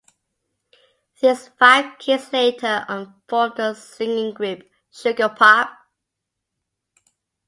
These 1.21 1.49
five 1.59 1.99
kids 1.99 2.33
later 2.33 2.85
on 2.87 3.21
formed 3.29 3.57
the 3.57 3.75
singing 3.75 4.33
group 4.33 4.67
Sugarpop. 4.91 5.75